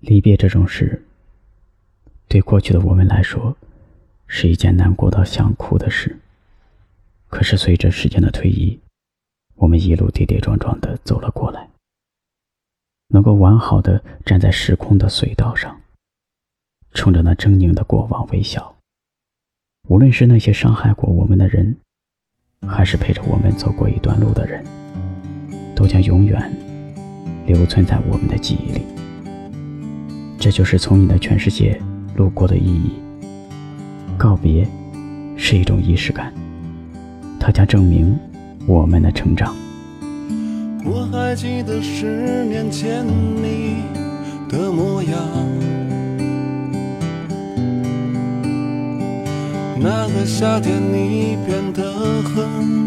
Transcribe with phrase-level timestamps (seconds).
[0.00, 1.02] 离别这种事，
[2.26, 3.56] 对过去的我们来说，
[4.26, 6.18] 是一件难过到想哭的事。
[7.28, 8.80] 可是随着时间的推移，
[9.56, 11.68] 我们一路跌跌撞撞的走了过来，
[13.08, 15.80] 能够完好的站在时空的隧道上，
[16.92, 18.76] 冲着那狰狞的过往微笑。
[19.88, 21.76] 无论是那些伤害过我们的人，
[22.66, 24.64] 还是陪着我们走过一段路的人，
[25.76, 26.40] 都将永远
[27.46, 28.82] 留存在我们的记忆里。
[30.40, 31.78] 这就是从你的全世界
[32.16, 32.92] 路过的意义。
[34.16, 34.66] 告别
[35.36, 36.32] 是一种仪式感，
[37.38, 38.18] 它将证明
[38.66, 39.54] 我们的成长。
[40.82, 43.82] 我还记得十年前你
[44.48, 45.20] 的模样，
[49.78, 51.82] 那个夏天你变得
[52.22, 52.79] 很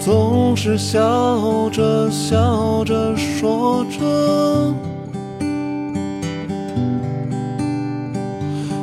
[0.00, 4.74] 总是笑着笑着说着，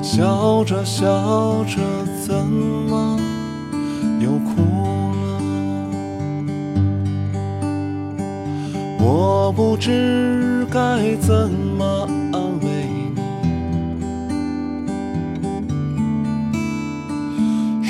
[0.02, 1.80] 笑着笑着
[2.26, 3.18] 怎么
[4.20, 4.62] 又哭
[5.16, 5.40] 了？
[9.00, 12.08] 我不知该怎么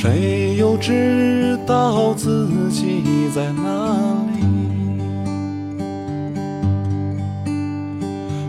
[0.03, 3.29] 谁又知道自己？
[3.33, 3.95] 在哪
[4.35, 4.43] 里？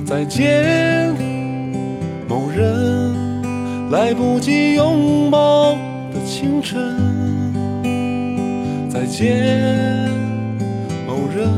[0.04, 1.14] 再见，
[2.28, 3.14] 某人，
[3.92, 5.76] 来不及拥抱
[6.12, 6.92] 的清晨。
[8.90, 10.10] 再见，
[11.06, 11.48] 某人，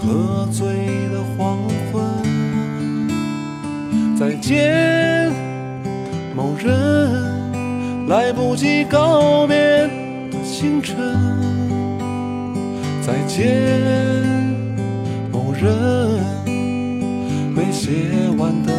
[0.00, 0.66] 喝醉
[1.12, 1.58] 的黄
[1.92, 2.02] 昏。
[4.18, 5.30] 再见，
[6.34, 7.41] 某人，
[8.12, 9.88] 来不及告别。
[10.44, 10.94] 清晨，
[13.00, 13.48] 再见，
[15.32, 15.64] 某人
[17.54, 17.90] 没写
[18.36, 18.72] 完的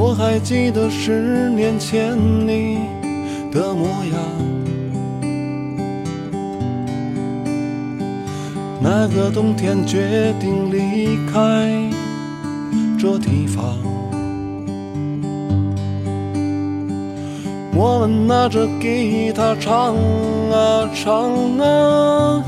[0.00, 2.16] 我还记得十年前
[2.46, 2.78] 你
[3.50, 4.14] 的模样，
[8.80, 11.90] 那个冬天决定离开
[12.96, 13.76] 这地方，
[17.74, 22.44] 我们拿着吉他唱啊唱啊，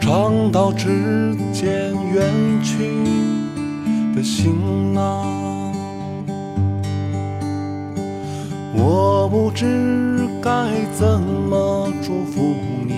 [0.00, 2.32] 唱到指尖远
[2.62, 3.33] 去。
[4.14, 5.74] 的行囊，
[8.72, 10.50] 我不知该
[10.92, 12.54] 怎么祝福
[12.86, 12.94] 你。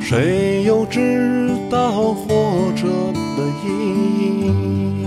[0.00, 2.86] 谁又知道活着
[3.36, 3.68] 的意
[4.46, 5.06] 义？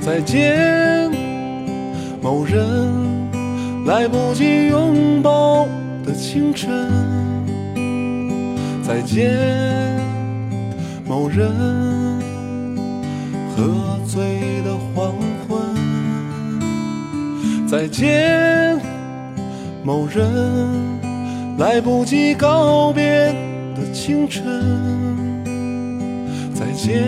[0.00, 1.10] 再见，
[2.22, 2.62] 某人，
[3.86, 5.66] 来不及拥抱
[6.06, 7.23] 的清晨。
[8.94, 9.28] 再见，
[11.04, 11.50] 某人，
[13.50, 15.12] 喝醉的黄
[15.48, 15.58] 昏。
[17.66, 18.78] 再见，
[19.82, 20.24] 某人，
[21.58, 23.34] 来不及告别
[23.74, 24.44] 的清晨。
[26.54, 27.02] 再见，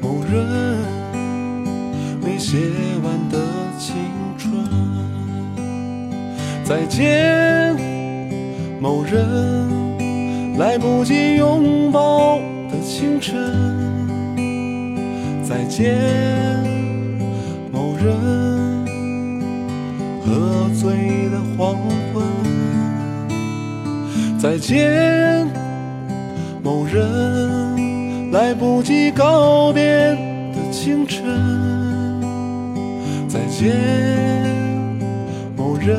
[0.00, 0.78] 某人，
[2.22, 2.56] 没写
[3.04, 3.38] 完的
[3.78, 3.94] 青
[4.38, 4.64] 春。
[6.64, 7.76] 再见，
[8.80, 9.85] 某人。
[10.58, 12.38] 来不及拥抱
[12.70, 13.36] 的清晨，
[15.46, 15.94] 再见，
[17.70, 18.86] 某人，
[20.24, 21.76] 喝醉的黄
[22.14, 22.24] 昏，
[24.38, 25.46] 再见，
[26.62, 31.22] 某人，来不及告别的清晨，
[33.28, 33.76] 再见，
[35.54, 35.98] 某人，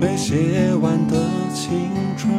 [0.00, 1.16] 没写完的
[1.54, 1.70] 青
[2.16, 2.32] 春。